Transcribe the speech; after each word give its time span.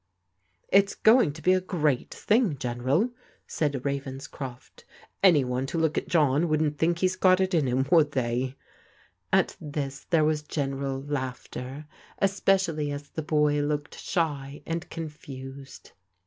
"It's 0.69 0.95
going 0.95 1.31
to 1.33 1.43
be 1.43 1.53
a 1.53 1.61
great 1.61 2.11
thing. 2.11 2.57
General," 2.57 3.11
said 3.45 3.85
Ravens 3.85 4.25
croft. 4.25 4.83
"Any 5.21 5.43
one 5.45 5.67
to 5.67 5.77
look 5.77 5.95
at 5.95 6.07
John 6.07 6.49
wouldn't 6.49 6.79
think 6.79 6.97
he's 6.97 7.15
got 7.15 7.39
it 7.39 7.53
in 7.53 7.67
him, 7.67 7.85
would 7.91 8.13
they?" 8.13 8.55
oi^ 9.31 9.31
PRODIGAL 9.31 9.31
DAUGHTERS 9.31 9.33
At 9.51 9.57
this 9.61 10.03
there 10.09 10.25
was 10.25 10.41
general 10.41 11.03
laughter, 11.03 11.85
especially 12.17 12.91
as 12.91 13.09
boy 13.09 13.61
looked 13.61 13.93
shy 13.99 14.63
and 14.65 14.89
confused. 14.89 15.91